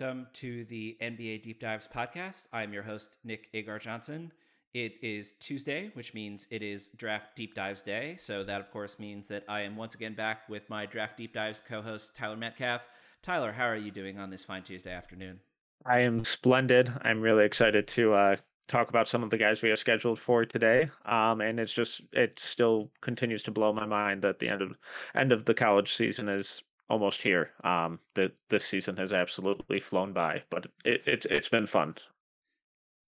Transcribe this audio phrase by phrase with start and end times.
[0.00, 2.46] Welcome to the NBA Deep Dives podcast.
[2.54, 4.32] I'm your host, Nick Agar Johnson.
[4.72, 8.16] It is Tuesday, which means it is Draft Deep Dives Day.
[8.18, 11.34] So, that of course means that I am once again back with my Draft Deep
[11.34, 12.80] Dives co host, Tyler Metcalf.
[13.20, 15.38] Tyler, how are you doing on this fine Tuesday afternoon?
[15.84, 16.90] I am splendid.
[17.02, 18.36] I'm really excited to uh,
[18.68, 20.88] talk about some of the guys we have scheduled for today.
[21.04, 24.78] Um, and it's just it still continues to blow my mind that the end of
[25.14, 27.52] end of the college season is almost here.
[27.64, 31.94] Um, that this season has absolutely flown by, but it, it it's been fun.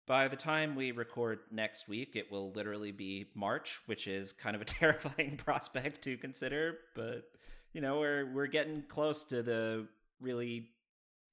[0.08, 4.56] By the time we record next week, it will literally be March, which is kind
[4.56, 6.78] of a terrifying prospect to consider.
[6.96, 7.24] But
[7.74, 9.88] you know, we're we're getting close to the
[10.22, 10.70] really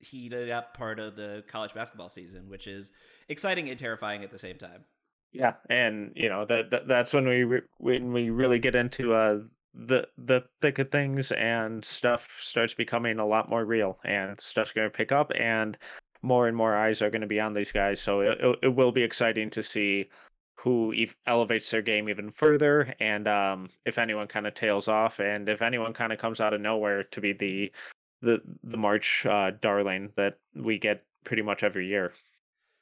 [0.01, 2.93] heated up part of the college basketball season, which is
[3.29, 4.85] exciting and terrifying at the same time.
[5.33, 9.13] Yeah, and you know that, that that's when we re- when we really get into
[9.13, 9.41] uh
[9.87, 14.73] the the thick of things and stuff starts becoming a lot more real and stuff's
[14.73, 15.79] going to pick up and
[16.23, 18.01] more and more eyes are going to be on these guys.
[18.01, 20.09] So it, it will be exciting to see
[20.57, 25.21] who ev- elevates their game even further and um, if anyone kind of tails off
[25.21, 27.73] and if anyone kind of comes out of nowhere to be the
[28.21, 32.13] the the march uh, darling that we get pretty much every year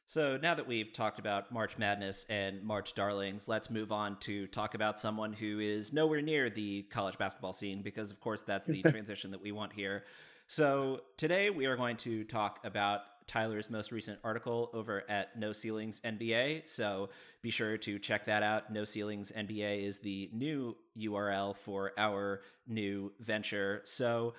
[0.06, 4.46] so now that we've talked about March Madness and March Darlings, let's move on to
[4.46, 8.68] talk about someone who is nowhere near the college basketball scene because, of course, that's
[8.68, 10.04] the transition that we want here.
[10.46, 15.52] So today we are going to talk about Tyler's most recent article over at No
[15.52, 16.68] Ceilings NBA.
[16.68, 17.08] So
[17.42, 18.72] be sure to check that out.
[18.72, 23.80] No Ceilings NBA is the new URL for our new venture.
[23.82, 24.34] So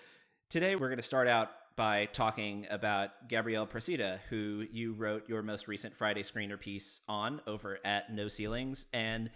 [0.49, 5.41] today we're going to start out by talking about Gabriel Procida, who you wrote your
[5.41, 8.87] most recent Friday screener piece on over at No Ceilings.
[8.91, 9.29] And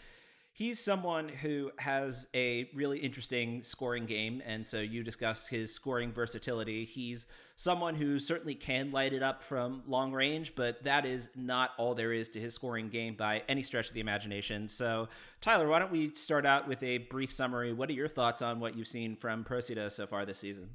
[0.52, 4.42] he's someone who has a really interesting scoring game.
[4.46, 6.84] And so you discussed his scoring versatility.
[6.84, 11.72] He's someone who certainly can light it up from long range, but that is not
[11.78, 14.68] all there is to his scoring game by any stretch of the imagination.
[14.68, 15.10] So,
[15.42, 17.72] Tyler, why don't we start out with a brief summary?
[17.72, 20.72] What are your thoughts on what you've seen from Procida so far this season?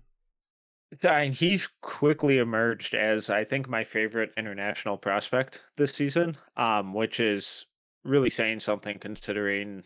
[1.03, 7.21] And he's quickly emerged as I think my favorite international prospect this season, um, which
[7.21, 7.67] is
[8.05, 9.83] really saying something considering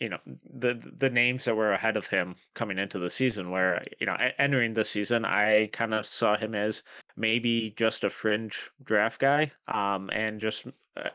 [0.00, 3.82] you know the the names that were ahead of him coming into the season where
[3.98, 6.82] you know entering the season i kind of saw him as
[7.16, 10.66] maybe just a fringe draft guy um and just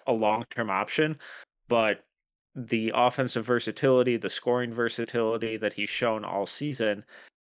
[0.08, 1.18] a long-term option
[1.68, 2.04] but
[2.56, 7.04] the offensive versatility the scoring versatility that he's shown all season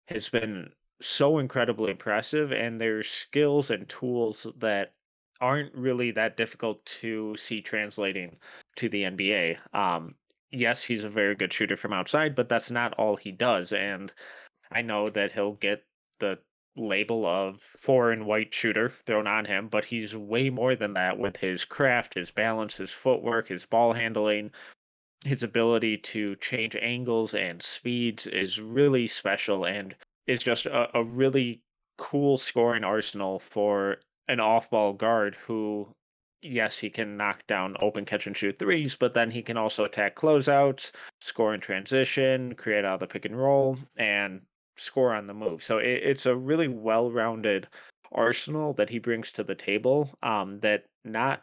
[0.08, 0.68] has been
[1.00, 4.92] so incredibly impressive and there's skills and tools that
[5.40, 8.36] aren't really that difficult to see translating
[8.76, 9.58] to the NBA.
[9.72, 10.14] Um,
[10.50, 13.72] yes, he's a very good shooter from outside, but that's not all he does.
[13.72, 14.12] And
[14.70, 15.84] I know that he'll get
[16.18, 16.38] the
[16.76, 21.38] label of foreign white shooter thrown on him, but he's way more than that with
[21.38, 24.52] his craft, his balance, his footwork, his ball handling.
[25.24, 29.94] His ability to change angles and speeds is really special and
[30.26, 31.62] is just a, a really
[31.98, 33.98] cool scoring arsenal for
[34.28, 35.88] an off-ball guard who
[36.42, 39.84] yes, he can knock down open catch and shoot threes, but then he can also
[39.84, 44.40] attack closeouts, score in transition, create out of the pick and roll, and
[44.76, 45.62] score on the move.
[45.62, 47.68] So it, it's a really well-rounded
[48.12, 51.42] arsenal that he brings to the table um, that not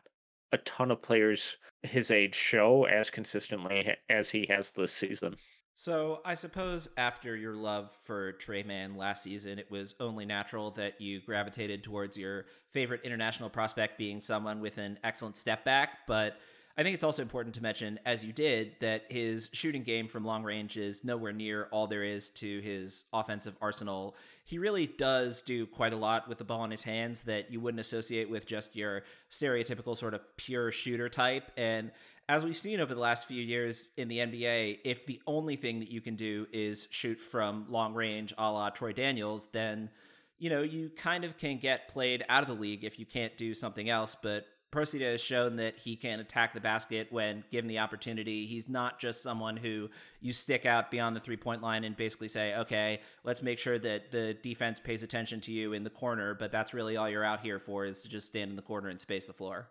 [0.51, 5.35] a ton of players his age show as consistently as he has this season.
[5.79, 10.71] So I suppose after your love for Tre Mann last season, it was only natural
[10.71, 15.99] that you gravitated towards your favorite international prospect being someone with an excellent step back.
[16.07, 16.39] But
[16.79, 20.25] I think it's also important to mention, as you did, that his shooting game from
[20.25, 24.15] long range is nowhere near all there is to his offensive arsenal.
[24.45, 27.59] He really does do quite a lot with the ball in his hands that you
[27.59, 31.51] wouldn't associate with just your stereotypical sort of pure shooter type.
[31.55, 31.91] And
[32.29, 35.79] as we've seen over the last few years in the NBA, if the only thing
[35.79, 39.89] that you can do is shoot from long range a la Troy Daniels, then
[40.37, 43.37] you know you kind of can get played out of the league if you can't
[43.37, 44.15] do something else.
[44.21, 48.45] But Procida has shown that he can attack the basket when given the opportunity.
[48.45, 49.89] He's not just someone who
[50.19, 53.79] you stick out beyond the three point line and basically say, okay, let's make sure
[53.79, 57.23] that the defense pays attention to you in the corner, but that's really all you're
[57.23, 59.69] out here for is to just stand in the corner and space the floor.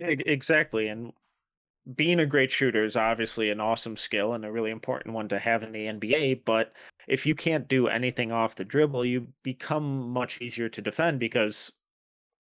[0.00, 0.88] Exactly.
[0.88, 1.12] And
[1.96, 5.38] being a great shooter is obviously an awesome skill and a really important one to
[5.38, 6.34] have in the NBA.
[6.34, 6.74] But
[7.08, 11.72] if you can't do anything off the dribble, you become much easier to defend because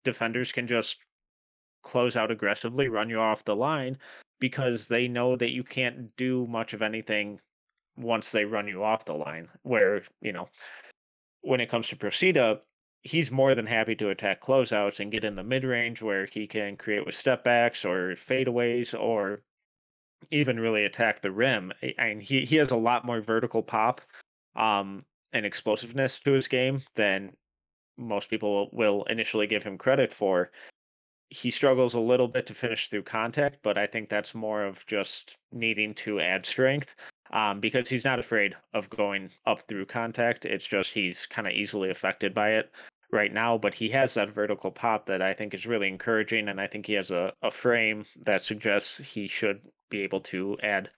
[0.03, 0.99] defenders can just
[1.83, 3.97] close out aggressively, run you off the line
[4.39, 7.39] because they know that you can't do much of anything
[7.97, 9.49] once they run you off the line.
[9.63, 10.49] Where, you know,
[11.41, 12.61] when it comes to Procida,
[13.05, 16.47] he's more than happy to attack closeouts and get in the mid range where he
[16.47, 19.43] can create with step backs or fadeaways or
[20.31, 21.71] even really attack the rim.
[21.99, 24.01] And he, he has a lot more vertical pop
[24.55, 27.31] um, and explosiveness to his game than
[27.95, 30.51] most people will initially give him credit for.
[31.29, 34.83] He struggles a little bit to finish through contact, but I think that's more of
[34.87, 36.95] just needing to add strength
[37.31, 40.45] um, because he's not afraid of going up through contact.
[40.45, 42.71] It's just he's kind of easily affected by it
[43.11, 46.59] right now, but he has that vertical pop that I think is really encouraging, and
[46.59, 50.89] I think he has a, a frame that suggests he should be able to add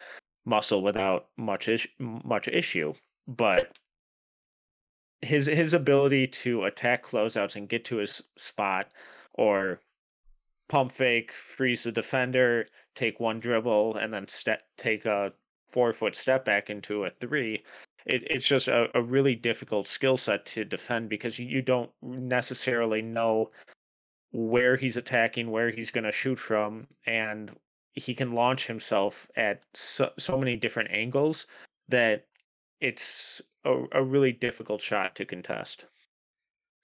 [0.45, 2.93] muscle without much is- much issue.
[3.27, 3.77] But
[5.21, 8.91] his his ability to attack closeouts and get to his spot,
[9.33, 9.81] or
[10.69, 15.33] pump fake, freeze the defender, take one dribble, and then step take a
[15.71, 17.63] four foot step back into a three
[18.07, 21.91] it, it's just a, a really difficult skill set to defend because you, you don't
[22.01, 23.51] necessarily know
[24.31, 27.51] where he's attacking, where he's going to shoot from, and
[27.93, 31.47] he can launch himself at so, so many different angles
[31.89, 32.25] that
[32.79, 35.85] it's a, a really difficult shot to contest.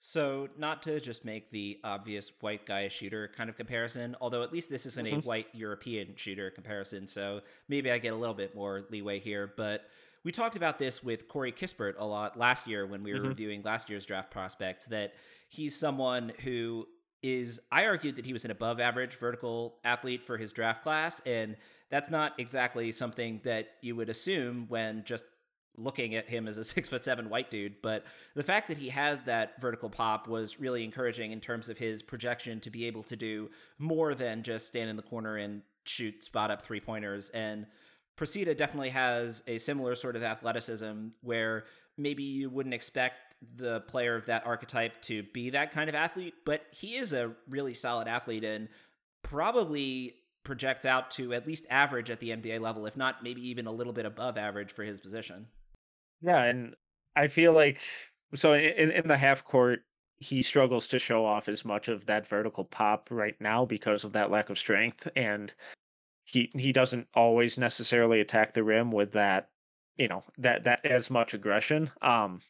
[0.00, 4.52] So, not to just make the obvious white guy shooter kind of comparison, although at
[4.52, 5.20] least this isn't mm-hmm.
[5.20, 9.54] a white European shooter comparison, so maybe I get a little bit more leeway here.
[9.56, 9.86] But
[10.24, 13.28] we talked about this with Corey Kispert a lot last year when we were mm-hmm.
[13.28, 15.14] reviewing last year's draft prospects that
[15.48, 16.86] he's someone who
[17.22, 21.20] is I argued that he was an above average vertical athlete for his draft class
[21.24, 21.56] and
[21.90, 25.24] that's not exactly something that you would assume when just
[25.76, 28.04] looking at him as a six foot seven white dude but
[28.34, 32.02] the fact that he has that vertical pop was really encouraging in terms of his
[32.02, 36.24] projection to be able to do more than just stand in the corner and shoot
[36.24, 37.66] spot up three pointers and
[38.16, 41.64] Procida definitely has a similar sort of athleticism where
[41.96, 46.34] maybe you wouldn't expect the player of that archetype to be that kind of athlete,
[46.44, 48.68] but he is a really solid athlete and
[49.22, 50.14] probably
[50.44, 53.72] projects out to at least average at the NBA level, if not maybe even a
[53.72, 55.46] little bit above average for his position.
[56.20, 56.74] Yeah, and
[57.16, 57.80] I feel like
[58.34, 59.80] so in, in the half court,
[60.18, 64.12] he struggles to show off as much of that vertical pop right now because of
[64.12, 65.08] that lack of strength.
[65.16, 65.52] And
[66.34, 69.48] he he doesn't always necessarily attack the rim with that
[69.96, 72.42] you know that that as much aggression um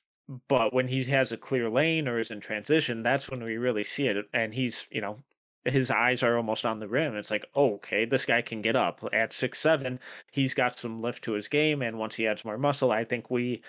[0.48, 3.84] but when he has a clear lane or is in transition that's when we really
[3.84, 5.18] see it and he's you know
[5.66, 7.16] his eyes are almost on the rim.
[7.16, 9.02] It's like oh, okay this guy can get up.
[9.12, 10.00] At six seven
[10.32, 13.30] he's got some lift to his game and once he adds more muscle i think
[13.30, 13.62] we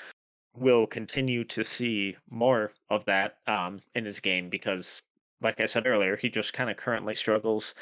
[0.55, 5.01] will continue to see more of that um in his game because
[5.41, 7.73] like i said earlier he just kind of currently struggles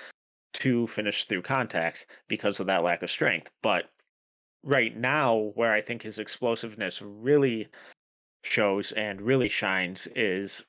[0.53, 3.51] to finish through contact because of that lack of strength.
[3.61, 3.89] But
[4.63, 7.67] right now, where I think his explosiveness really
[8.43, 10.63] shows and really shines is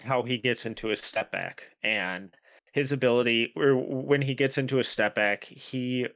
[0.00, 2.34] how he gets into a step back and
[2.72, 6.06] his ability or when he gets into a step back he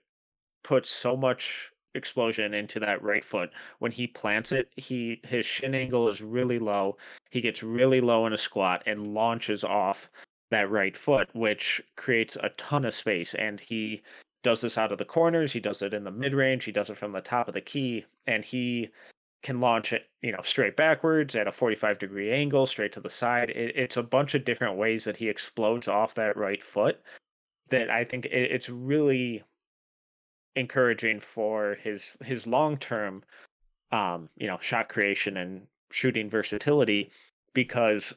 [0.63, 5.75] puts so much explosion into that right foot when he plants it he his shin
[5.75, 6.97] angle is really low
[7.31, 10.09] he gets really low in a squat and launches off
[10.51, 13.35] that right foot, which creates a ton of space.
[13.35, 14.03] And he
[14.43, 16.91] does this out of the corners, he does it in the mid range, he does
[16.91, 18.91] it from the top of the key, and he
[19.43, 23.11] can launch it, you know, straight backwards at a 45 degree angle, straight to the
[23.11, 23.51] side.
[23.51, 27.01] It, it's a bunch of different ways that he explodes off that right foot
[27.71, 29.43] that I think it, it's really
[30.57, 33.23] encouraging for his his long term
[33.95, 37.11] um, you know, shot creation and shooting versatility
[37.53, 38.13] because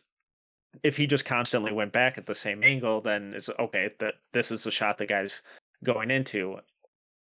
[0.84, 4.52] if he just constantly went back at the same angle, then it's okay that this
[4.52, 5.42] is the shot the guy's
[5.84, 6.58] going into.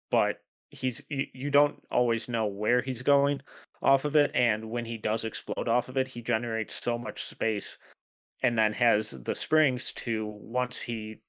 [0.09, 3.41] But he's you, you don't always know where he's going
[3.81, 7.23] off of it, and when he does explode off of it, he generates so much
[7.23, 7.77] space,
[8.43, 11.21] and then has the springs to once he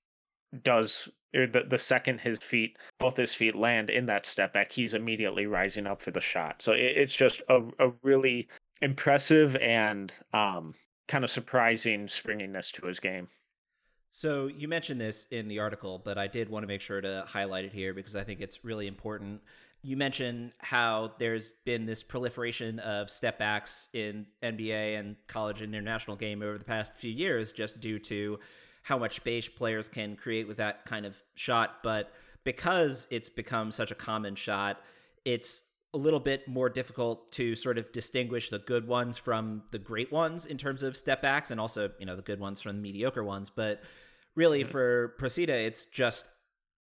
[0.62, 4.70] does or the, the second his feet both his feet land in that step back
[4.70, 8.46] he's immediately rising up for the shot so it, it's just a, a really
[8.82, 10.74] impressive and um
[11.12, 13.28] kind of surprising springiness to his game.
[14.10, 17.24] So you mentioned this in the article, but I did want to make sure to
[17.26, 19.42] highlight it here because I think it's really important.
[19.82, 25.74] You mentioned how there's been this proliferation of step backs in NBA and college and
[25.74, 28.38] international game over the past few years just due to
[28.82, 31.82] how much space players can create with that kind of shot.
[31.82, 32.10] But
[32.42, 34.80] because it's become such a common shot,
[35.26, 35.62] it's
[35.94, 40.10] a little bit more difficult to sort of distinguish the good ones from the great
[40.10, 42.82] ones in terms of step backs and also, you know, the good ones from the
[42.82, 43.50] mediocre ones.
[43.50, 43.82] But
[44.34, 44.70] really mm-hmm.
[44.70, 46.26] for Procida, it's just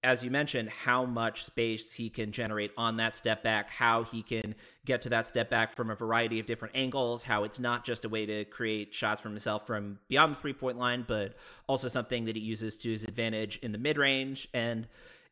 [0.03, 4.23] as you mentioned, how much space he can generate on that step back, how he
[4.23, 7.83] can get to that step back from a variety of different angles, how it's not
[7.83, 11.35] just a way to create shots for himself from beyond the three point line, but
[11.67, 14.47] also something that he uses to his advantage in the mid range.
[14.53, 14.87] And,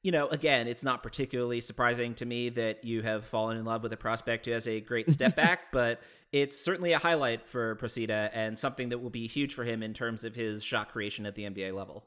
[0.08, 3.84] you know, again, it's not particularly surprising to me that you have fallen in love
[3.84, 6.00] with a prospect who has a great step back, but
[6.32, 9.94] it's certainly a highlight for Procida and something that will be huge for him in
[9.94, 12.06] terms of his shot creation at the NBA level.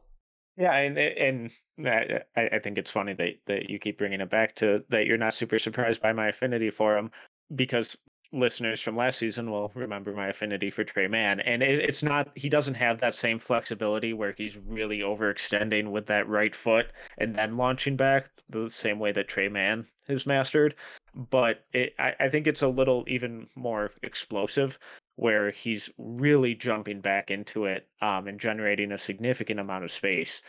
[0.57, 1.51] Yeah, and and
[1.87, 5.19] I, I think it's funny that that you keep bringing it back to that you're
[5.19, 7.11] not super surprised by my affinity for him
[7.55, 7.99] because
[8.33, 12.31] listeners from last season will remember my affinity for Tre Mann, and it, it's not
[12.35, 16.87] he doesn't have that same flexibility where he's really overextending with that right foot
[17.19, 20.75] and then launching back the same way that Tre Mann has mastered.
[21.15, 24.79] But it, I, I think it's a little even more explosive
[25.17, 30.43] where he's really jumping back into it um, and generating a significant amount of space.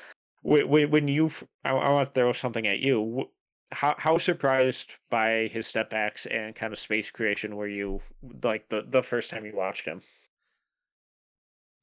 [0.44, 1.32] When, when you,
[1.66, 3.30] I, I want to throw something at you.
[3.72, 8.02] How how surprised by his step backs and kind of space creation were you
[8.44, 10.02] like the the first time you watched him?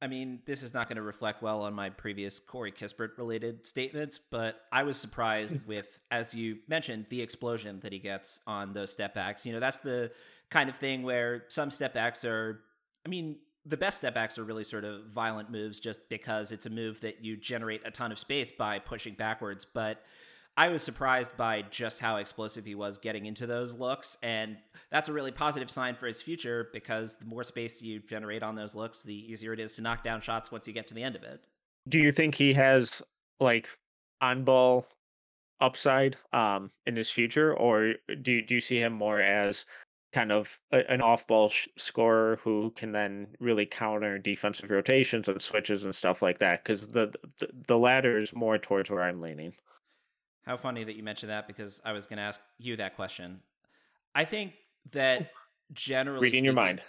[0.01, 3.67] I mean, this is not going to reflect well on my previous Corey Kispert related
[3.67, 8.71] statements, but I was surprised with, as you mentioned, the explosion that he gets on
[8.71, 9.45] those step backs.
[9.45, 10.11] You know, that's the
[10.49, 12.61] kind of thing where some step backs are
[13.05, 16.65] I mean, the best step backs are really sort of violent moves just because it's
[16.65, 19.65] a move that you generate a ton of space by pushing backwards.
[19.65, 20.03] But
[20.57, 24.17] I was surprised by just how explosive he was getting into those looks.
[24.21, 24.57] And
[24.91, 28.55] that's a really positive sign for his future because the more space you generate on
[28.55, 31.03] those looks, the easier it is to knock down shots once you get to the
[31.03, 31.45] end of it.
[31.87, 33.01] Do you think he has
[33.39, 33.69] like
[34.21, 34.85] on ball
[35.61, 39.65] upside um in his future or do do you see him more as
[40.11, 45.41] kind of a, an off-ball sh- scorer who can then really counter defensive rotations and
[45.41, 46.63] switches and stuff like that.
[46.63, 49.53] Because the, the the latter is more towards where I'm leaning.
[50.49, 53.41] How funny that you mentioned that because I was going to ask you that question.
[54.15, 54.53] I think
[54.93, 55.29] that
[55.73, 56.81] generally reading speaking, your mind.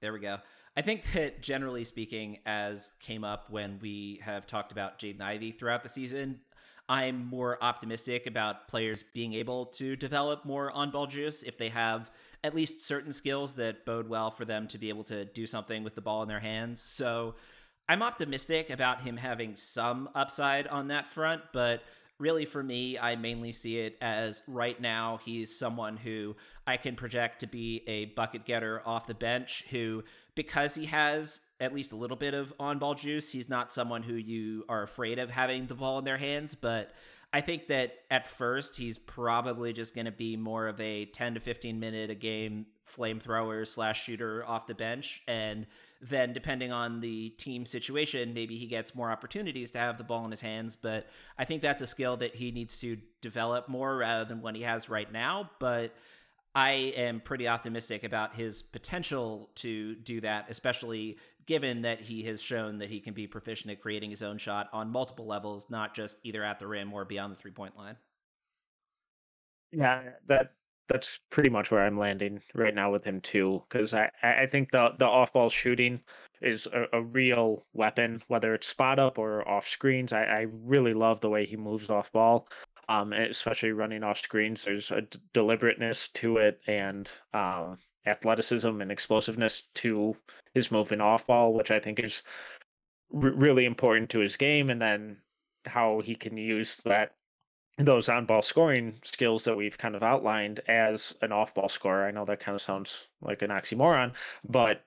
[0.00, 0.38] There we go.
[0.74, 5.52] I think that generally speaking, as came up when we have talked about Jaden Ivey
[5.52, 6.40] throughout the season,
[6.88, 11.68] I'm more optimistic about players being able to develop more on ball juice if they
[11.68, 12.10] have
[12.42, 15.84] at least certain skills that bode well for them to be able to do something
[15.84, 16.80] with the ball in their hands.
[16.80, 17.34] So
[17.86, 21.82] I'm optimistic about him having some upside on that front, but
[22.18, 26.96] really for me, I mainly see it as right now he's someone who I can
[26.96, 31.92] project to be a bucket getter off the bench who, because he has at least
[31.92, 35.30] a little bit of on ball juice, he's not someone who you are afraid of
[35.30, 36.92] having the ball in their hands, but
[37.32, 41.34] I think that at first he's probably just going to be more of a 10
[41.34, 45.22] to 15 minute a game flamethrower slash shooter off the bench.
[45.28, 45.66] And
[46.00, 50.24] then, depending on the team situation, maybe he gets more opportunities to have the ball
[50.24, 50.76] in his hands.
[50.76, 54.54] But I think that's a skill that he needs to develop more rather than what
[54.54, 55.50] he has right now.
[55.58, 55.94] But
[56.54, 62.40] I am pretty optimistic about his potential to do that, especially given that he has
[62.40, 65.94] shown that he can be proficient at creating his own shot on multiple levels, not
[65.94, 67.96] just either at the rim or beyond the three point line.
[69.72, 70.52] Yeah, that
[70.88, 74.70] that's pretty much where I'm landing right now with him too, because I I think
[74.70, 76.00] the the off ball shooting
[76.40, 80.12] is a, a, real weapon, whether it's spot up or off screens.
[80.12, 82.48] I, I really love the way he moves off ball,
[82.88, 84.64] um, especially running off screens.
[84.64, 90.16] There's a d- deliberateness to it, and um, athleticism and explosiveness to
[90.54, 92.22] his movement off ball, which I think is
[93.14, 94.70] r- really important to his game.
[94.70, 95.18] And then
[95.66, 97.12] how he can use that
[97.78, 102.06] those on ball scoring skills that we've kind of outlined as an off ball scorer.
[102.06, 104.12] I know that kind of sounds like an oxymoron,
[104.48, 104.84] but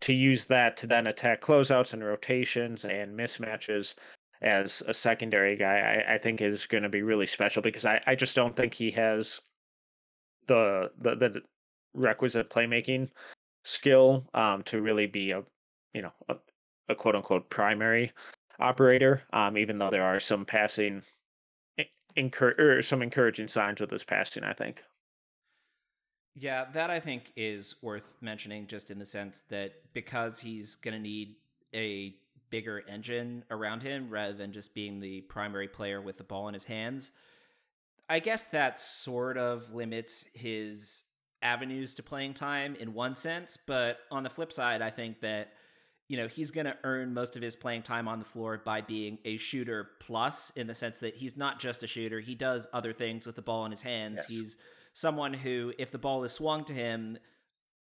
[0.00, 3.94] to use that to then attack closeouts and rotations and mismatches
[4.42, 8.02] as a secondary guy, I, I think is going to be really special because I,
[8.06, 9.40] I just don't think he has
[10.48, 11.42] the, the the
[11.94, 13.08] requisite playmaking
[13.64, 15.44] skill um, to really be a
[15.94, 16.36] you know a,
[16.88, 18.12] a quote unquote primary
[18.58, 19.22] operator.
[19.32, 21.02] Um, even though there are some passing
[22.16, 24.82] encourage or some encouraging signs with his passing, I think.
[26.34, 30.94] Yeah, that I think is worth mentioning just in the sense that because he's going
[30.94, 31.36] to need
[31.74, 32.14] a
[32.50, 36.54] bigger engine around him rather than just being the primary player with the ball in
[36.54, 37.10] his hands.
[38.08, 41.04] I guess that sort of limits his
[41.42, 45.52] avenues to playing time in one sense, but on the flip side, I think that
[46.08, 48.80] you know he's going to earn most of his playing time on the floor by
[48.80, 52.66] being a shooter plus in the sense that he's not just a shooter he does
[52.72, 54.26] other things with the ball in his hands yes.
[54.28, 54.56] he's
[54.94, 57.18] someone who if the ball is swung to him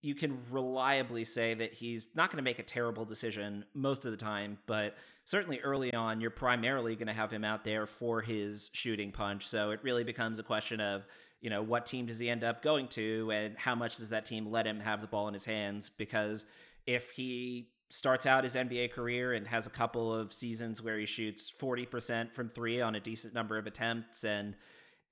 [0.03, 4.11] you can reliably say that he's not going to make a terrible decision most of
[4.11, 8.21] the time, but certainly early on, you're primarily going to have him out there for
[8.21, 9.47] his shooting punch.
[9.47, 11.07] So it really becomes a question of,
[11.41, 14.27] you know, what team does he end up going to and how much does that
[14.27, 15.89] team let him have the ball in his hands?
[15.89, 16.47] Because
[16.85, 21.05] if he starts out his NBA career and has a couple of seasons where he
[21.05, 24.55] shoots 40% from three on a decent number of attempts and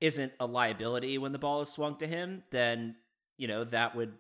[0.01, 2.97] isn't a liability when the ball is swung to him, then,
[3.37, 4.15] you know, that would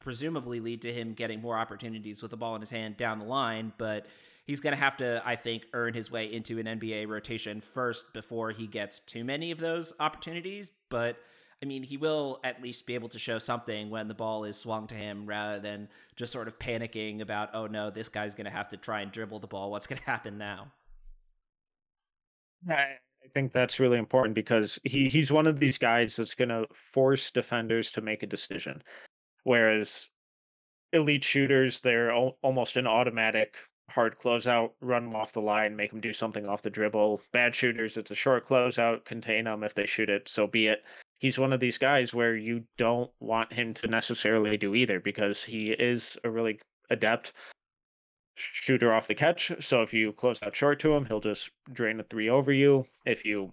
[0.00, 3.26] presumably lead to him getting more opportunities with the ball in his hand down the
[3.26, 3.74] line.
[3.76, 4.06] But
[4.46, 8.10] he's going to have to, I think, earn his way into an NBA rotation first
[8.14, 10.70] before he gets too many of those opportunities.
[10.88, 11.18] But
[11.62, 14.56] I mean, he will at least be able to show something when the ball is
[14.56, 18.44] swung to him rather than just sort of panicking about, oh no, this guy's going
[18.44, 19.70] to have to try and dribble the ball.
[19.70, 20.72] What's going to happen now?
[22.68, 26.66] I think that's really important because he, he's one of these guys that's going to
[26.92, 28.82] force defenders to make a decision.
[29.44, 30.08] Whereas
[30.92, 33.56] elite shooters, they're al- almost an automatic
[33.88, 37.20] hard closeout, run them off the line, make them do something off the dribble.
[37.32, 39.62] Bad shooters, it's a short closeout, contain them.
[39.62, 40.84] If they shoot it, so be it.
[41.18, 45.42] He's one of these guys where you don't want him to necessarily do either because
[45.42, 47.32] he is a really adept
[48.34, 49.50] shooter off the catch.
[49.60, 52.86] So if you close out short to him, he'll just drain a three over you.
[53.06, 53.52] If you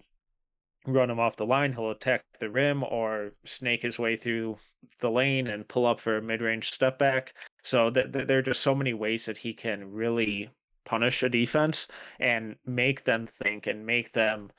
[0.86, 4.58] run him off the line, he'll attack the rim or snake his way through
[5.00, 7.32] the lane and pull up for a mid-range step back.
[7.62, 10.50] So th- th- there are just so many ways that he can really
[10.84, 11.88] punish a defense
[12.20, 14.50] and make them think and make them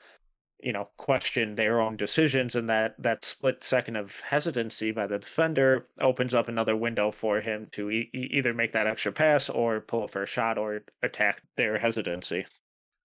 [0.60, 5.18] you know question their own decisions and that that split second of hesitancy by the
[5.18, 9.80] defender opens up another window for him to e- either make that extra pass or
[9.80, 12.46] pull up for a shot or attack their hesitancy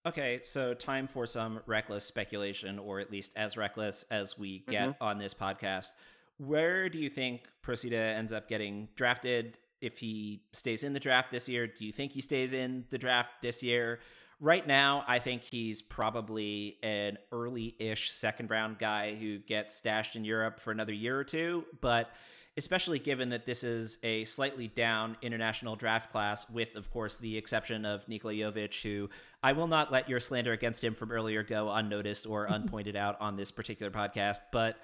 [0.04, 4.88] Okay, so time for some reckless speculation, or at least as reckless as we get
[4.88, 5.02] mm-hmm.
[5.02, 5.90] on this podcast.
[6.38, 9.58] Where do you think Procida ends up getting drafted?
[9.80, 12.98] If he stays in the draft this year, do you think he stays in the
[12.98, 14.00] draft this year?
[14.42, 20.16] Right now, I think he's probably an early ish second round guy who gets stashed
[20.16, 21.64] in Europe for another year or two.
[21.80, 22.10] But
[22.56, 27.38] especially given that this is a slightly down international draft class, with, of course, the
[27.38, 29.08] exception of Nikola Jovic, who
[29.44, 33.20] I will not let your slander against him from earlier go unnoticed or unpointed out
[33.20, 34.40] on this particular podcast.
[34.50, 34.76] But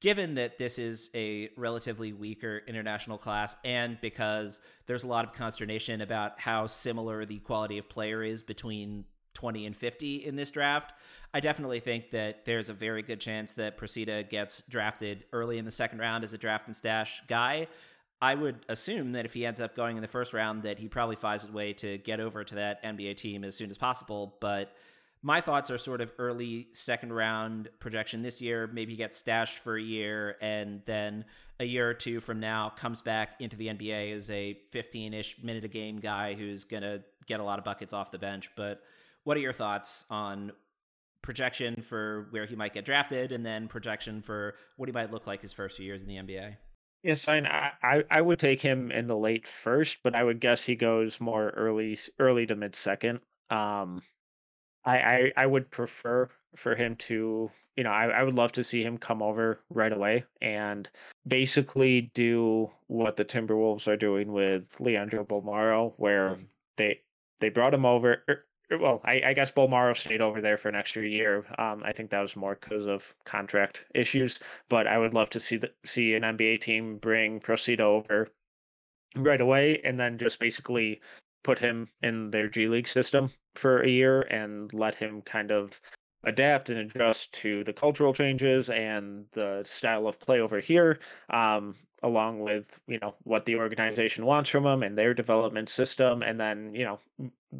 [0.00, 5.32] given that this is a relatively weaker international class, and because there's a lot of
[5.32, 10.50] consternation about how similar the quality of player is between 20 and 50 in this
[10.50, 10.94] draft.
[11.32, 15.64] I definitely think that there's a very good chance that Procida gets drafted early in
[15.64, 17.68] the second round as a draft and stash guy.
[18.20, 20.88] I would assume that if he ends up going in the first round, that he
[20.88, 24.34] probably finds a way to get over to that NBA team as soon as possible.
[24.40, 24.72] But
[25.22, 28.68] my thoughts are sort of early second round projection this year.
[28.72, 31.24] Maybe he gets stashed for a year and then
[31.60, 35.36] a year or two from now comes back into the NBA as a 15 ish
[35.42, 38.50] minute a game guy who's going to get a lot of buckets off the bench.
[38.56, 38.80] But
[39.24, 40.52] what are your thoughts on
[41.22, 45.26] projection for where he might get drafted and then projection for what he might look
[45.26, 46.56] like his first few years in the NBA?
[47.02, 50.64] Yes, I, I I would take him in the late first, but I would guess
[50.64, 53.20] he goes more early early to mid second.
[53.50, 54.02] Um,
[54.88, 58.64] I, I I would prefer for him to you know I, I would love to
[58.64, 60.88] see him come over right away and
[61.26, 66.44] basically do what the Timberwolves are doing with Leandro Bolmaro, where mm.
[66.76, 67.00] they
[67.40, 68.44] they brought him over er,
[68.80, 71.44] well, I, I guess Bolmaro stayed over there for an extra year.
[71.58, 74.40] Um, I think that was more because of contract issues.
[74.68, 78.28] But I would love to see the, see an NBA team bring Procida over
[79.16, 81.00] right away, and then just basically
[81.42, 85.80] put him in their G League system for a year and let him kind of
[86.24, 90.98] adapt and adjust to the cultural changes and the style of play over here.
[91.30, 96.22] Um, along with you know what the organization wants from them and their development system
[96.22, 96.98] and then you know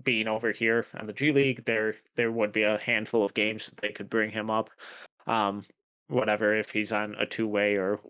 [0.05, 3.67] being over here on the G League there there would be a handful of games
[3.67, 4.71] that they could bring him up
[5.27, 5.65] um
[6.09, 8.01] whatever if he's on a two way or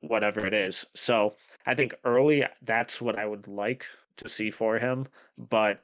[0.00, 1.34] whatever it is so
[1.66, 5.82] I think early that's what I would like to see for him but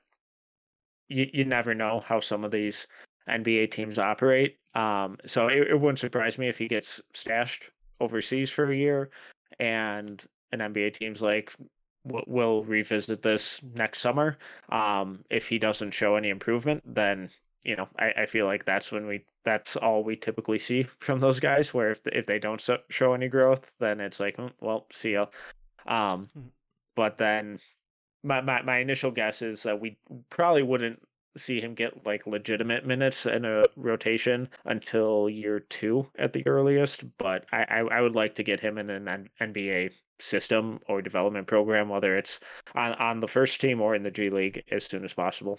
[1.09, 2.87] you, you never know how some of these
[3.29, 8.51] NBA teams operate um so it, it wouldn't surprise me if he gets stashed overseas
[8.51, 9.11] for a year
[9.59, 11.53] and an NBA team's like,
[12.05, 14.39] we'll revisit this next summer.
[14.69, 17.31] Um, if he doesn't show any improvement, then
[17.65, 21.21] you know I, I feel like that's when we that's all we typically see from
[21.21, 21.75] those guys.
[21.75, 25.27] Where if if they don't show any growth, then it's like, hmm, well, see ya.
[25.87, 26.49] Um, mm-hmm.
[26.95, 27.59] but then
[28.27, 29.97] my, my my initial guess is that we
[30.31, 31.01] probably wouldn't
[31.37, 37.05] see him get like legitimate minutes in a rotation until year two at the earliest.
[37.19, 41.47] But I, I, I would like to get him in an NBA system or development
[41.47, 42.41] program, whether it's
[42.75, 45.59] on, on the first team or in the G League, as soon as possible.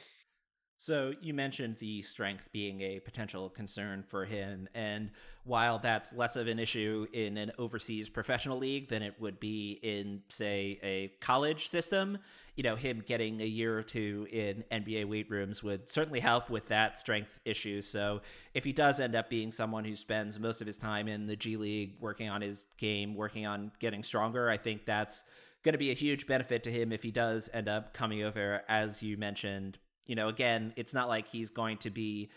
[0.80, 5.10] So you mentioned the strength being a potential concern for him, and
[5.44, 9.80] while that's less of an issue in an overseas professional league than it would be
[9.82, 12.20] in, say, a college system,
[12.58, 16.50] you know, him getting a year or two in NBA weight rooms would certainly help
[16.50, 17.82] with that strength issue.
[17.82, 18.22] So
[18.56, 21.36] if he does end up being someone who spends most of his time in the
[21.36, 25.24] G League working on his game, working on getting stronger, I think that's
[25.64, 28.64] going to be a huge benefit to him if he does end up coming over,
[28.68, 32.32] as you mentioned, you know, again, it's not like he's going to be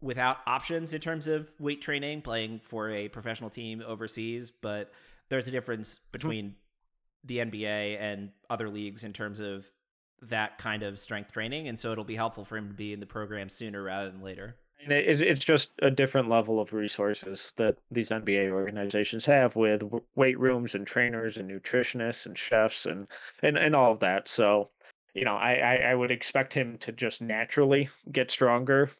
[0.00, 4.90] without options in terms of weight training, playing for a professional team overseas, but
[5.28, 6.12] there's a difference mm-hmm.
[6.12, 6.54] between
[7.26, 9.70] the NBA and other leagues in terms of
[10.22, 11.68] that kind of strength training.
[11.68, 14.22] And so it'll be helpful for him to be in the program sooner rather than
[14.22, 14.56] later.
[14.82, 19.82] And it's just a different level of resources that these NBA organizations have with
[20.16, 23.08] weight rooms and trainers and nutritionists and chefs and,
[23.42, 24.28] and, and all of that.
[24.28, 24.68] So
[25.16, 28.90] you know, I, I, I would expect him to just naturally get stronger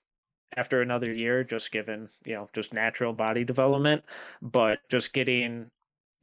[0.57, 4.03] after another year, just given, you know, just natural body development.
[4.41, 5.71] But just getting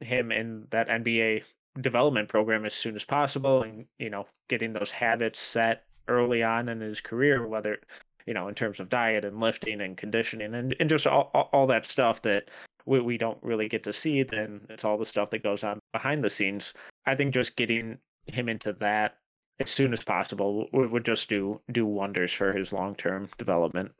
[0.00, 1.44] him in that NBA
[1.80, 6.68] development program as soon as possible and, you know, getting those habits set early on
[6.68, 7.78] in his career, whether,
[8.26, 11.66] you know, in terms of diet and lifting and conditioning and, and just all, all,
[11.66, 12.50] that stuff that
[12.86, 15.80] we, we don't really get to see, then it's all the stuff that goes on
[15.92, 16.74] behind the scenes.
[17.06, 19.18] I think just getting him into that
[19.60, 23.92] as soon as possible would, would just do do wonders for his long term development.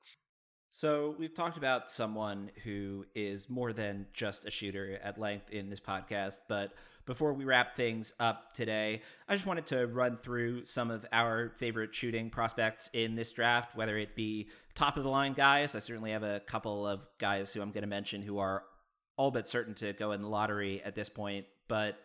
[0.72, 5.70] So we've talked about someone who is more than just a shooter at length in
[5.70, 6.72] this podcast, but
[7.06, 11.52] before we wrap things up today, I just wanted to run through some of our
[11.56, 15.74] favorite shooting prospects in this draft, whether it be top of the line guys.
[15.74, 18.64] I certainly have a couple of guys who I'm going to mention who are
[19.16, 21.96] all but certain to go in the lottery at this point, but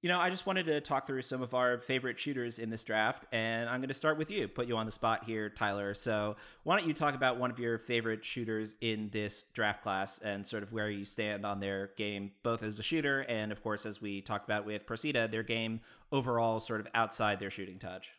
[0.00, 2.84] you know, I just wanted to talk through some of our favorite shooters in this
[2.84, 5.92] draft, and I'm going to start with you, put you on the spot here, Tyler.
[5.92, 10.18] So, why don't you talk about one of your favorite shooters in this draft class
[10.18, 13.60] and sort of where you stand on their game, both as a shooter and, of
[13.60, 15.80] course, as we talked about with Procida, their game
[16.12, 18.10] overall sort of outside their shooting touch?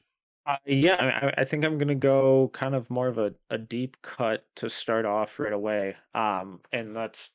[0.45, 3.57] Uh, yeah, I, I, think I'm going to go kind of more of a, a
[3.57, 5.95] deep cut to start off right away.
[6.15, 7.29] Um, and that's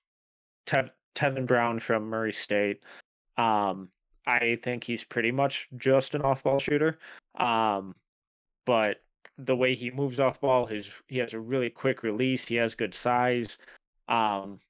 [0.66, 2.82] Tev- Tevin Brown from Murray State.
[3.36, 3.88] Um,
[4.26, 6.98] I think he's pretty much just an off-ball shooter.
[7.36, 7.94] Um,
[8.64, 8.98] but
[9.38, 12.46] the way he moves off ball, his he has a really quick release.
[12.46, 13.58] He has good size.
[14.08, 14.60] Um,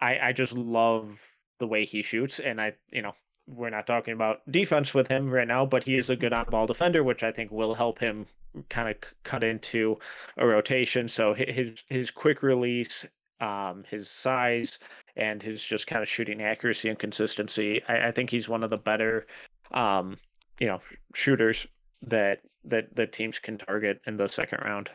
[0.00, 1.20] I I just love
[1.58, 3.14] the way he shoots, and I you know
[3.46, 6.66] we're not talking about defense with him right now, but he is a good on-ball
[6.66, 8.26] defender, which I think will help him
[8.70, 9.98] kind of cut into
[10.36, 11.08] a rotation.
[11.08, 13.06] So his his quick release,
[13.40, 14.78] um, his size,
[15.16, 17.82] and his just kind of shooting accuracy and consistency.
[17.88, 19.26] I, I think he's one of the better,
[19.72, 20.16] um,
[20.58, 20.80] you know,
[21.14, 21.66] shooters
[22.02, 24.90] that that that teams can target in the second round.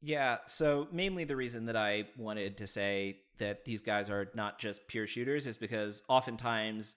[0.00, 4.58] Yeah, so mainly the reason that I wanted to say that these guys are not
[4.58, 6.96] just pure shooters is because oftentimes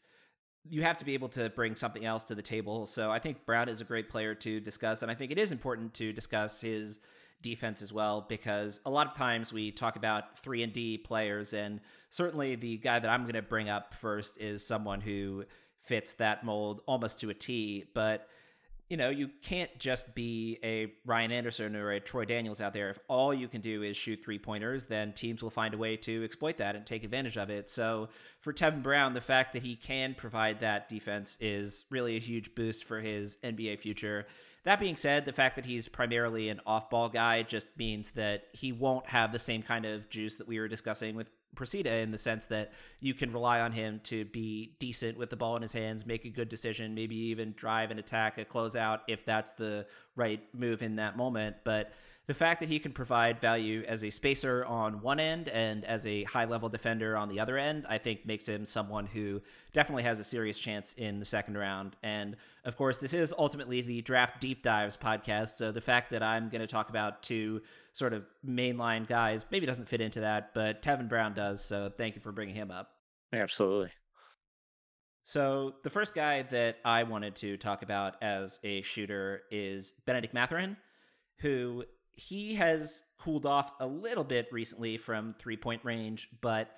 [0.69, 2.85] you have to be able to bring something else to the table.
[2.85, 5.53] So I think Brown is a great player to discuss, and I think it is
[5.53, 6.99] important to discuss his
[7.41, 11.53] defense as well because a lot of times we talk about 3 and D players
[11.53, 15.45] and certainly the guy that I'm going to bring up first is someone who
[15.81, 18.27] fits that mold almost to a T but
[18.89, 22.89] you know, you can't just be a Ryan Anderson or a Troy Daniels out there.
[22.89, 25.97] If all you can do is shoot three pointers, then teams will find a way
[25.97, 27.69] to exploit that and take advantage of it.
[27.69, 28.07] So
[28.39, 32.55] for Tevin Brown, the fact that he can provide that defense is really a huge
[32.55, 34.25] boost for his NBA future.
[34.67, 38.47] That being said, the fact that he's primarily an off ball guy just means that
[38.51, 42.11] he won't have the same kind of juice that we were discussing with Procida in
[42.11, 45.61] the sense that you can rely on him to be decent with the ball in
[45.61, 49.51] his hands, make a good decision, maybe even drive an attack, a closeout if that's
[49.51, 49.85] the
[50.17, 51.55] right move in that moment.
[51.63, 51.93] But
[52.27, 56.05] the fact that he can provide value as a spacer on one end and as
[56.05, 60.03] a high level defender on the other end, I think makes him someone who definitely
[60.03, 61.95] has a serious chance in the second round.
[62.03, 62.35] And
[62.65, 65.55] of course, this is ultimately the draft deep dives podcast.
[65.55, 67.61] So the fact that I'm going to talk about two
[67.93, 71.63] sort of mainline guys maybe doesn't fit into that, but Tevin Brown does.
[71.63, 72.89] So thank you for bringing him up.
[73.31, 73.91] Absolutely.
[75.23, 80.33] So the first guy that I wanted to talk about as a shooter is Bennedict
[80.33, 80.75] Mathurin,
[81.39, 81.83] who
[82.17, 86.75] he has cooled off a little bit recently from three point range, but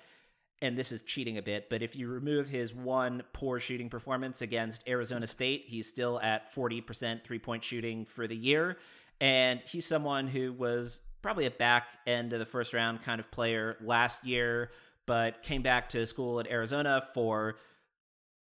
[0.62, 4.42] and this is cheating a bit, but if you remove his one poor shooting performance
[4.42, 8.76] against Arizona State, he's still at 40% three point shooting for the year.
[9.22, 13.30] And he's someone who was probably a back end of the first round kind of
[13.30, 14.70] player last year,
[15.06, 17.56] but came back to school at Arizona for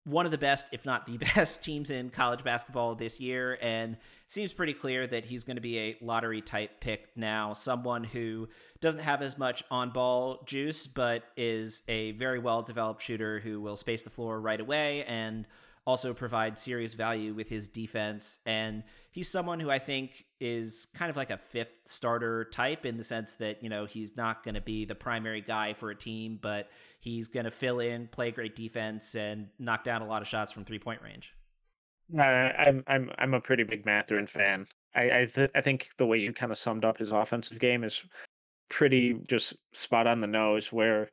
[0.06, 3.58] one of the best, if not the best, teams in college basketball this year.
[3.62, 7.54] And seems pretty clear that he's going to be a lottery type pick now.
[7.54, 8.48] Someone who
[8.82, 13.62] doesn't have as much on ball juice, but is a very well developed shooter who
[13.62, 15.46] will space the floor right away and
[15.86, 18.40] also provide serious value with his defense.
[18.46, 18.84] And
[19.16, 23.04] he's someone who I think is kind of like a fifth starter type in the
[23.04, 26.38] sense that, you know, he's not going to be the primary guy for a team,
[26.42, 26.68] but
[27.00, 30.52] he's going to fill in, play great defense, and knock down a lot of shots
[30.52, 31.34] from three point range.
[32.14, 34.68] Uh, I'm I'm I'm a pretty big Mathurin fan.
[34.94, 37.86] I I, th- I think the way you kind of summed up his offensive game
[37.86, 38.04] is
[38.70, 40.74] pretty just spot on the nose.
[40.74, 41.10] Where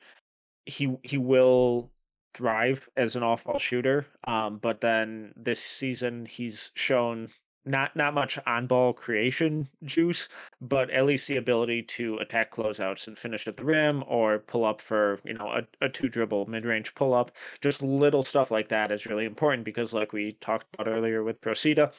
[0.66, 1.92] he he will
[2.34, 4.06] thrive as an off-ball shooter.
[4.24, 7.28] Um, but then this season he's shown
[7.64, 10.28] not not much on-ball creation juice,
[10.60, 14.64] but at least the ability to attack closeouts and finish at the rim or pull
[14.64, 17.32] up for you know a, a two dribble mid-range pull up.
[17.60, 21.40] Just little stuff like that is really important because, like we talked about earlier with
[21.40, 21.92] Procida,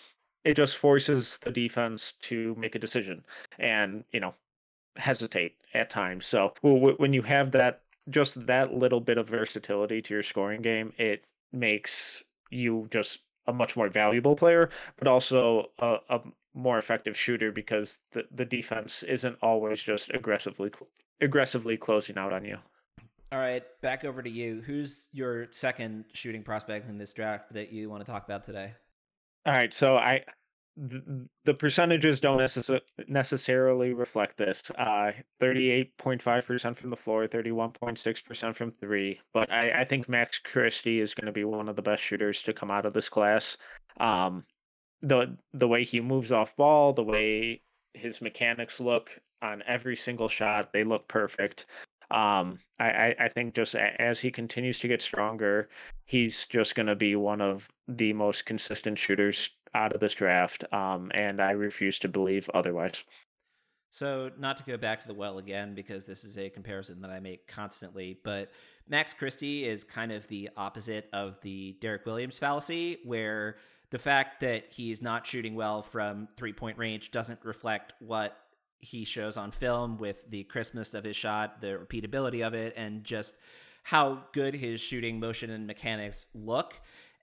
[0.44, 3.26] it just forces the defense to make a decision
[3.60, 4.34] and you know
[4.98, 6.26] hesitate at times.
[6.26, 10.94] So when you have that just that little bit of versatility to your scoring game,
[10.98, 16.22] it makes you just a much more valuable player, but also a, a
[16.54, 20.72] more effective shooter because the, the defense isn't always just aggressively
[21.22, 22.58] aggressively closing out on you.
[23.32, 24.62] All right, back over to you.
[24.62, 28.74] Who's your second shooting prospect in this draft that you want to talk about today?
[29.46, 30.24] All right, so I
[30.76, 34.72] the percentages don't necess- necessarily reflect this.
[34.72, 39.20] Uh, 38.5% from the floor, 31.6% from three.
[39.34, 42.42] But I, I think Max Christie is going to be one of the best shooters
[42.44, 43.58] to come out of this class.
[44.00, 44.46] Um,
[45.02, 47.62] the the way he moves off ball, the way
[47.94, 51.66] his mechanics look on every single shot, they look perfect.
[52.10, 55.70] Um, I, I think just as he continues to get stronger,
[56.06, 60.64] he's just going to be one of the most consistent shooters out of this draft,
[60.74, 63.04] um, and I refuse to believe otherwise.
[63.90, 67.12] So, not to go back to the well again, because this is a comparison that
[67.12, 68.50] I make constantly, but
[68.88, 73.58] Max Christie is kind of the opposite of the Derek Williams fallacy, where
[73.92, 78.36] the fact that he's not shooting well from three point range doesn't reflect what
[78.80, 83.04] he shows on film with the crispness of his shot, the repeatability of it, and
[83.04, 83.36] just
[83.84, 86.74] how good his shooting motion and mechanics look.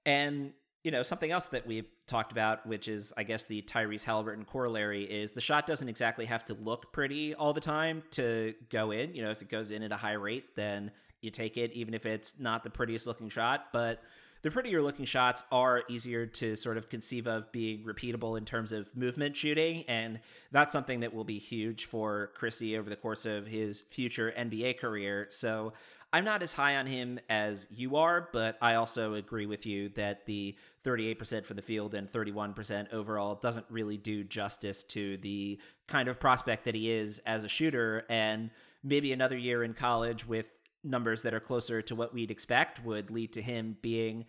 [0.07, 4.05] And you know, something else that we've talked about, which is, I guess, the Tyrese
[4.05, 8.55] Halliburton corollary, is the shot doesn't exactly have to look pretty all the time to
[8.71, 9.15] go in.
[9.15, 10.91] You know, if it goes in at a high rate, then
[11.21, 13.67] you take it, even if it's not the prettiest looking shot.
[13.73, 14.03] But
[14.43, 18.73] the prettier looking shots are easier to sort of conceive of being repeatable in terms
[18.73, 19.85] of movement shooting.
[19.87, 24.33] And that's something that will be huge for Christie over the course of his future
[24.37, 25.27] NBA career.
[25.29, 25.75] So
[26.13, 29.91] I'm not as high on him as you are, but I also agree with you
[29.91, 35.61] that the 38% for the field and 31% overall doesn't really do justice to the
[35.87, 38.05] kind of prospect that he is as a shooter.
[38.09, 38.51] And
[38.83, 40.49] maybe another year in college with
[40.83, 44.25] numbers that are closer to what we'd expect would lead to him being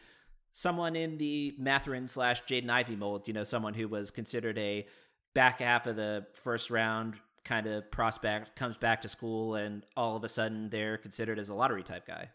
[0.53, 4.85] someone in the Mathurin slash Jaden Ivey mold, you know, someone who was considered a
[5.33, 10.15] back half of the first round kind of prospect comes back to school and all
[10.15, 12.29] of a sudden they're considered as a lottery type guy.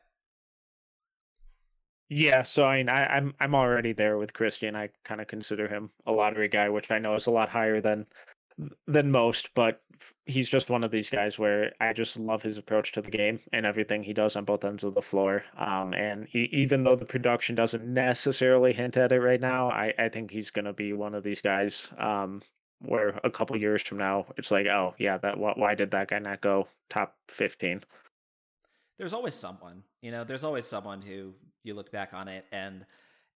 [2.09, 4.77] Yeah, so I mean, I, I'm I'm already there with Christian.
[4.77, 7.81] I kind of consider him a lottery guy, which I know is a lot higher
[7.81, 8.07] than
[8.87, 9.83] than most, but
[10.25, 13.41] he's just one of these guys where I just love his approach to the game
[13.53, 15.45] and everything he does on both ends of the floor.
[15.59, 19.93] Um, and he, even though the production doesn't necessarily hint at it right now, I,
[19.99, 22.41] I think he's going to be one of these guys um,
[22.81, 26.19] where a couple years from now it's like oh yeah that why did that guy
[26.19, 27.83] not go top 15
[28.99, 31.33] there's always someone you know there's always someone who
[31.67, 32.85] you look back on it and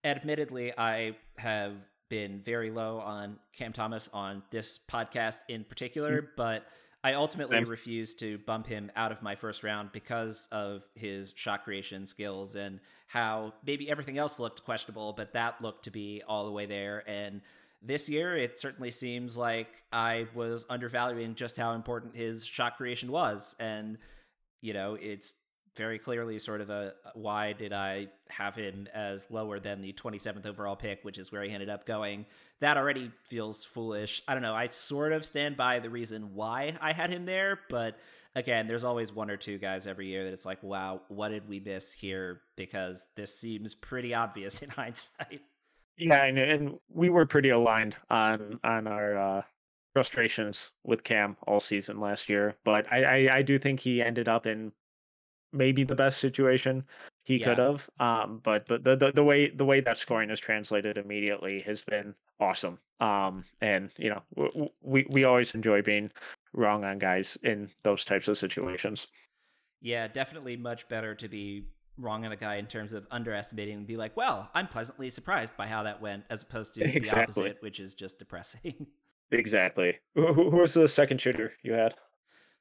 [0.05, 1.75] admittedly i have
[2.09, 6.31] been very low on cam thomas on this podcast in particular mm-hmm.
[6.37, 6.65] but
[7.05, 7.69] i ultimately Same.
[7.69, 12.57] refuse to bump him out of my first round because of his shot creation skills
[12.57, 16.67] and how maybe everything else looked questionable but that looked to be all the way
[16.67, 17.41] there and
[17.83, 23.11] this year, it certainly seems like I was undervaluing just how important his shot creation
[23.11, 23.57] was.
[23.59, 23.97] And,
[24.61, 25.35] you know, it's
[25.77, 30.47] very clearly sort of a why did I have him as lower than the 27th
[30.47, 32.27] overall pick, which is where he ended up going.
[32.61, 34.23] That already feels foolish.
[34.27, 34.55] I don't know.
[34.55, 37.97] I sort of stand by the reason why I had him there, but
[38.35, 41.49] again, there's always one or two guys every year that it's like, wow, what did
[41.49, 42.41] we miss here?
[42.57, 45.41] Because this seems pretty obvious in hindsight.
[45.97, 49.43] Yeah, and, and we were pretty aligned on on our uh,
[49.93, 54.29] frustrations with Cam all season last year, but I, I, I do think he ended
[54.29, 54.73] up in
[55.53, 56.85] maybe the best situation
[57.25, 57.47] he yeah.
[57.47, 57.91] could have.
[57.99, 62.15] Um, but the, the, the way the way that scoring is translated immediately has been
[62.39, 62.79] awesome.
[63.01, 66.11] Um, and you know we we always enjoy being
[66.53, 69.07] wrong on guys in those types of situations.
[69.81, 71.65] Yeah, definitely much better to be
[71.97, 75.57] wrong on a guy in terms of underestimating and be like, well, I'm pleasantly surprised
[75.57, 77.01] by how that went, as opposed to exactly.
[77.11, 78.87] the opposite, which is just depressing.
[79.31, 79.99] exactly.
[80.15, 81.95] Who, who was the second shooter you had?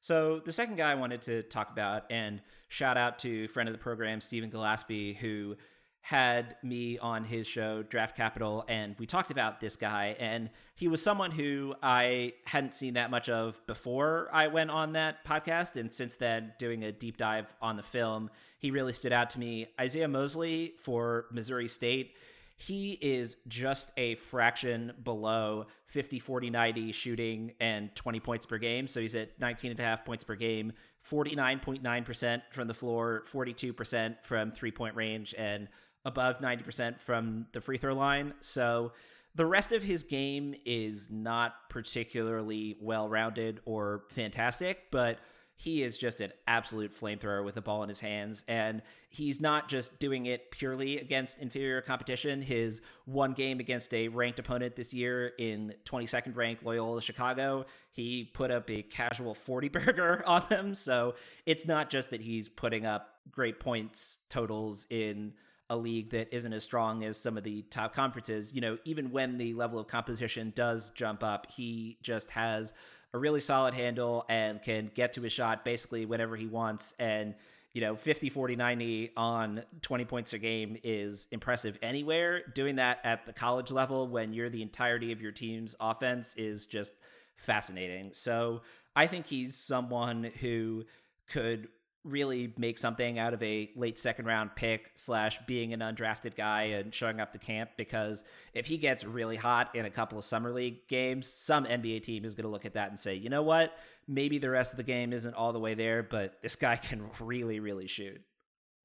[0.01, 3.73] So the second guy I wanted to talk about, and shout out to friend of
[3.73, 5.55] the program, Stephen Gillespie, who
[6.01, 10.87] had me on his show draft capital and we talked about this guy and he
[10.87, 15.75] was someone who i hadn't seen that much of before i went on that podcast
[15.75, 19.39] and since then doing a deep dive on the film he really stood out to
[19.39, 19.67] me.
[19.79, 22.15] Isaiah mosley for missouri state
[22.61, 28.87] he is just a fraction below 50 40 90 shooting and 20 points per game
[28.87, 30.73] so he's at 19 and a half points per game
[31.09, 35.67] 49.9% from the floor 42% from three point range and
[36.05, 38.33] above 90% from the free throw line.
[38.41, 38.93] So
[39.35, 45.19] the rest of his game is not particularly well rounded or fantastic, but
[45.61, 48.45] he is just an absolute flamethrower with the ball in his hands.
[48.47, 52.41] And he's not just doing it purely against inferior competition.
[52.41, 58.23] His one game against a ranked opponent this year in 22nd ranked Loyola Chicago, he
[58.33, 60.75] put up a casual 40 burger on them.
[60.75, 65.33] So it's not just that he's putting up great points totals in
[65.69, 69.11] a league that isn't as strong as some of the top conferences, you know, even
[69.11, 72.73] when the level of competition does jump up, he just has
[73.13, 76.93] a really solid handle and can get to his shot basically whenever he wants.
[76.99, 77.35] And,
[77.73, 82.43] you know, 50, 40, 90 on 20 points a game is impressive anywhere.
[82.53, 86.65] Doing that at the college level when you're the entirety of your team's offense is
[86.65, 86.93] just
[87.37, 88.11] fascinating.
[88.13, 88.61] So
[88.95, 90.85] I think he's someone who
[91.27, 91.69] could
[92.03, 96.63] really make something out of a late second round pick slash being an undrafted guy
[96.63, 100.23] and showing up to camp because if he gets really hot in a couple of
[100.23, 103.29] summer league games some nba team is going to look at that and say you
[103.29, 103.73] know what?
[104.07, 107.03] Maybe the rest of the game isn't all the way there but this guy can
[107.19, 108.21] really really shoot.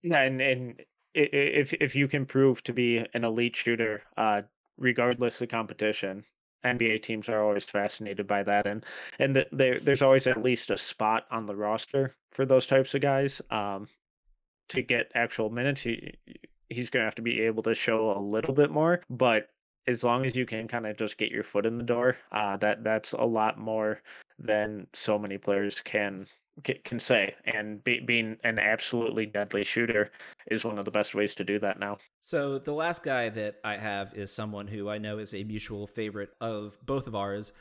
[0.03, 0.83] Yeah and, and
[1.14, 4.42] if if you can prove to be an elite shooter uh
[4.77, 6.24] regardless of competition
[6.64, 8.85] NBA teams are always fascinated by that, and
[9.18, 12.94] and the, there there's always at least a spot on the roster for those types
[12.94, 13.40] of guys.
[13.51, 13.88] Um,
[14.68, 16.14] to get actual minutes, he
[16.68, 19.51] he's gonna have to be able to show a little bit more, but
[19.87, 22.57] as long as you can kind of just get your foot in the door, uh,
[22.57, 24.01] that that's a lot more
[24.38, 26.27] than so many players can
[26.85, 27.35] can say.
[27.44, 30.11] And be, being an absolutely deadly shooter
[30.51, 31.99] is one of the best ways to do that now.
[32.20, 35.87] So the last guy that I have is someone who I know is a mutual
[35.87, 37.53] favorite of both of ours.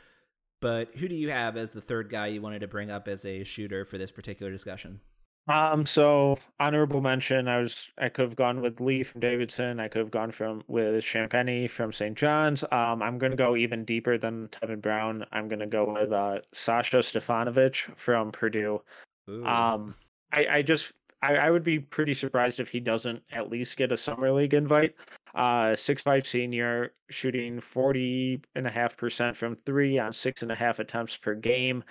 [0.64, 3.26] But who do you have as the third guy you wanted to bring up as
[3.26, 4.98] a shooter for this particular discussion?
[5.46, 9.78] Um, so honorable mention, I was I could have gone with Lee from Davidson.
[9.78, 12.16] I could have gone from with Champagnie from St.
[12.16, 12.64] John's.
[12.72, 15.26] Um, I'm gonna go even deeper than Tevin Brown.
[15.32, 18.80] I'm gonna go with uh, Sasha Stefanovic from Purdue.
[19.28, 19.44] Ooh.
[19.44, 19.94] Um,
[20.32, 23.92] I, I just I, I would be pretty surprised if he doesn't at least get
[23.92, 24.94] a summer league invite.
[25.34, 30.52] Uh, six five senior shooting forty and a half percent from three on six and
[30.52, 31.82] a half attempts per game.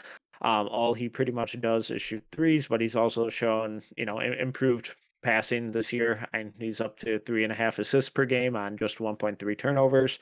[0.41, 4.19] Um, all he pretty much does is shoot threes, but he's also shown, you know,
[4.19, 8.55] improved passing this year, and he's up to three and a half assists per game
[8.55, 10.19] on just 1.3 turnovers.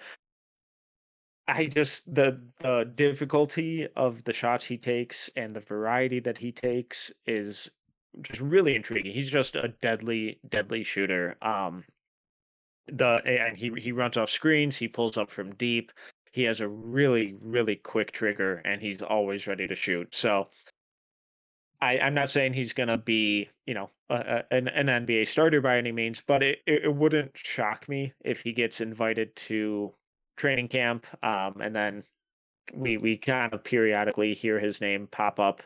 [1.48, 6.52] I just the the difficulty of the shots he takes and the variety that he
[6.52, 7.70] takes is
[8.22, 9.12] just really intriguing.
[9.14, 11.36] He's just a deadly, deadly shooter.
[11.42, 11.84] Um,
[12.88, 15.92] the and he he runs off screens, he pulls up from deep
[16.32, 20.48] he has a really really quick trigger and he's always ready to shoot so
[21.82, 25.28] I, i'm not saying he's going to be you know a, a, an, an nba
[25.28, 29.94] starter by any means but it, it wouldn't shock me if he gets invited to
[30.38, 32.04] training camp um, and then
[32.74, 35.62] we we kind of periodically hear his name pop up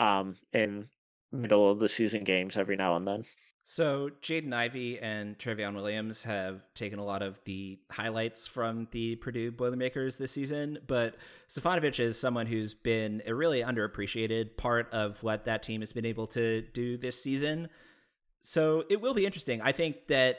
[0.00, 0.86] um, in
[1.32, 3.24] middle of the season games every now and then
[3.70, 9.16] so Jaden Ivey and Trevion Williams have taken a lot of the highlights from the
[9.16, 11.16] Purdue Boilermakers this season, but
[11.50, 16.06] Stefanovic is someone who's been a really underappreciated part of what that team has been
[16.06, 17.68] able to do this season.
[18.40, 19.60] So it will be interesting.
[19.60, 20.38] I think that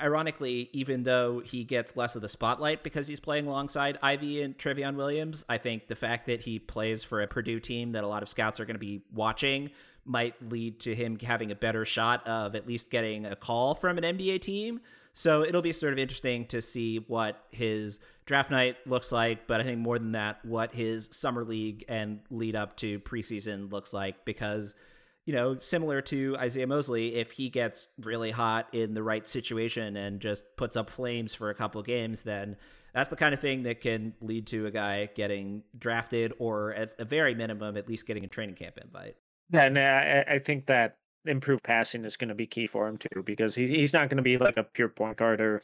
[0.00, 4.56] ironically, even though he gets less of the spotlight because he's playing alongside Ivey and
[4.56, 8.08] Trevion Williams, I think the fact that he plays for a Purdue team that a
[8.08, 9.72] lot of scouts are going to be watching
[10.04, 13.98] might lead to him having a better shot of at least getting a call from
[13.98, 14.80] an NBA team.
[15.12, 19.60] So it'll be sort of interesting to see what his draft night looks like, but
[19.60, 23.92] I think more than that, what his summer league and lead up to preseason looks
[23.92, 24.74] like because
[25.24, 29.96] you know, similar to Isaiah Mosley, if he gets really hot in the right situation
[29.96, 32.56] and just puts up flames for a couple games, then
[32.92, 36.94] that's the kind of thing that can lead to a guy getting drafted or at
[36.98, 39.16] a very minimum, at least getting a training camp invite.
[39.52, 42.98] And uh, I, I think that improved passing is going to be key for him
[42.98, 45.62] too, because he's he's not going to be like a pure point guard or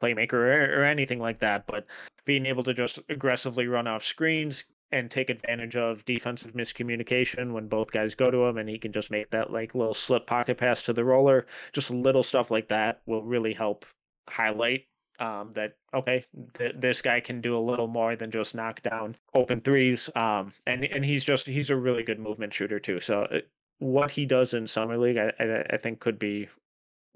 [0.00, 1.86] playmaker or, or anything like that, but
[2.24, 7.68] being able to just aggressively run off screens and take advantage of defensive miscommunication when
[7.68, 10.56] both guys go to him and he can just make that like little slip pocket
[10.56, 13.84] pass to the roller just little stuff like that will really help
[14.28, 14.86] highlight
[15.18, 16.24] um, that okay,
[16.58, 20.10] th- this guy can do a little more than just knock down open threes.
[20.14, 23.00] Um, and and he's just he's a really good movement shooter too.
[23.00, 23.38] So uh,
[23.78, 26.48] what he does in summer league, I, I, I think could be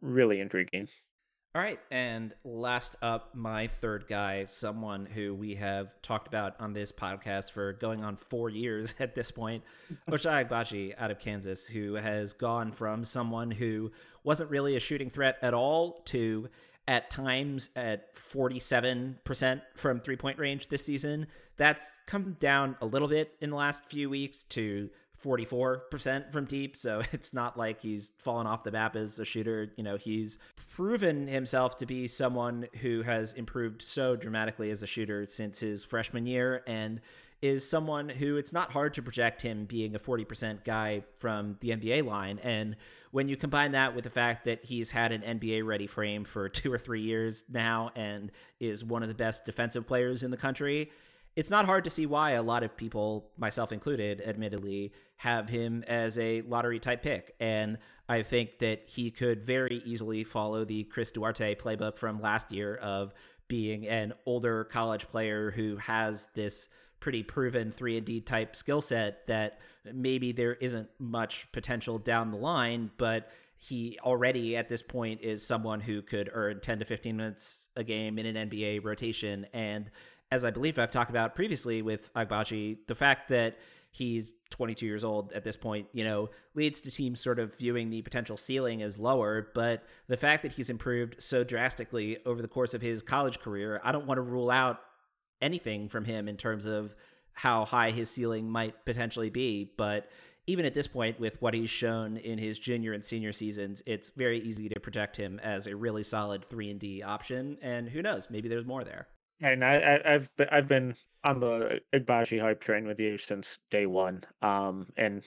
[0.00, 0.88] really intriguing.
[1.54, 6.74] All right, and last up, my third guy, someone who we have talked about on
[6.74, 9.64] this podcast for going on four years at this point,
[10.10, 13.90] Ochai Agbaji out of Kansas, who has gone from someone who
[14.22, 16.48] wasn't really a shooting threat at all to
[16.88, 21.26] at times at 47% from three point range this season.
[21.58, 24.88] That's come down a little bit in the last few weeks to
[25.22, 26.76] 44% from deep.
[26.76, 29.70] So it's not like he's fallen off the map as a shooter.
[29.76, 30.38] You know, he's
[30.78, 35.82] proven himself to be someone who has improved so dramatically as a shooter since his
[35.82, 37.00] freshman year and
[37.42, 41.70] is someone who it's not hard to project him being a 40% guy from the
[41.70, 42.38] NBA line.
[42.44, 42.76] And
[43.10, 46.48] when you combine that with the fact that he's had an NBA ready frame for
[46.48, 50.36] two or three years now and is one of the best defensive players in the
[50.36, 50.92] country,
[51.34, 55.82] it's not hard to see why a lot of people, myself included, admittedly, have him
[55.88, 57.34] as a lottery type pick.
[57.40, 57.78] And
[58.08, 62.76] I think that he could very easily follow the Chris Duarte playbook from last year
[62.76, 63.12] of
[63.48, 66.68] being an older college player who has this
[67.00, 69.60] pretty proven 3 and D type skill set that
[69.92, 75.44] maybe there isn't much potential down the line, but he already at this point is
[75.44, 79.46] someone who could earn 10 to 15 minutes a game in an NBA rotation.
[79.52, 79.90] And
[80.30, 83.58] as I believe I've talked about previously with Agbaji, the fact that
[83.98, 87.90] he's 22 years old at this point, you know, leads to teams sort of viewing
[87.90, 89.48] the potential ceiling as lower.
[89.54, 93.80] But the fact that he's improved so drastically over the course of his college career,
[93.84, 94.80] I don't want to rule out
[95.42, 96.94] anything from him in terms of
[97.32, 99.72] how high his ceiling might potentially be.
[99.76, 100.08] But
[100.46, 104.10] even at this point, with what he's shown in his junior and senior seasons, it's
[104.16, 107.58] very easy to project him as a really solid three and D option.
[107.60, 109.08] And who knows, maybe there's more there.
[109.40, 114.24] And I, have I've been on the Agbaji hype train with you since day one,
[114.42, 115.22] um, and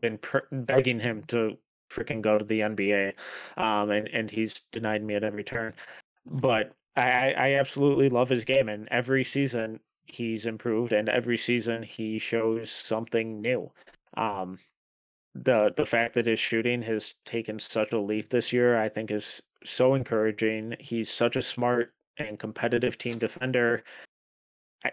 [0.00, 1.58] been per- begging him to
[1.90, 3.12] freaking go to the NBA,
[3.56, 5.74] um, and and he's denied me at every turn.
[6.26, 11.82] But I, I absolutely love his game, and every season he's improved, and every season
[11.82, 13.70] he shows something new.
[14.14, 14.58] Um,
[15.34, 19.10] the the fact that his shooting has taken such a leap this year, I think,
[19.10, 20.76] is so encouraging.
[20.78, 23.84] He's such a smart and competitive team defender.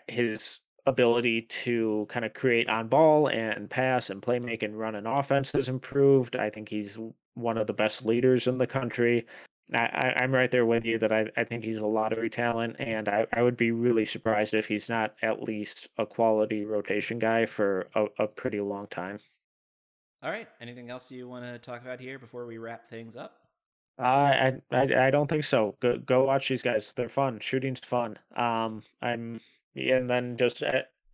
[0.08, 4.96] His ability to kind of create on ball and pass and play make and run
[4.96, 6.36] an offense has improved.
[6.36, 6.98] I think he's
[7.36, 9.26] one of the best leaders in the country.
[9.72, 13.08] I, am right there with you that I, I think he's a lottery talent, and
[13.08, 17.46] I, I would be really surprised if he's not at least a quality rotation guy
[17.46, 19.20] for a, a pretty long time.
[20.24, 20.48] All right.
[20.60, 23.49] Anything else you want to talk about here before we wrap things up?
[24.00, 25.76] I, I I don't think so.
[25.82, 26.94] Go go watch these guys.
[26.94, 27.40] They're fun.
[27.40, 28.18] Shooting's fun.
[28.36, 29.42] Um, I'm
[29.76, 30.64] and then just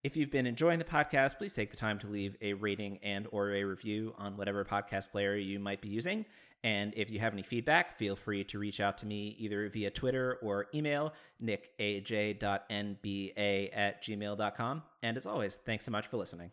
[0.05, 3.25] If you've been enjoying the podcast, please take the time to leave a rating and
[3.31, 6.25] or a review on whatever podcast player you might be using.
[6.63, 9.89] And if you have any feedback, feel free to reach out to me either via
[9.89, 11.11] Twitter or email,
[11.43, 12.39] nickaj.nba
[13.73, 14.83] at gmail.com.
[15.01, 16.51] And as always, thanks so much for listening.